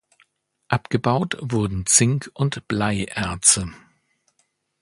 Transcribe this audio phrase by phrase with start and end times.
[0.67, 3.69] Abgebaut wurden Zink- und Bleierze.